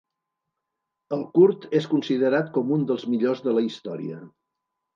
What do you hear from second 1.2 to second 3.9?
curt és considerat com un dels millors de la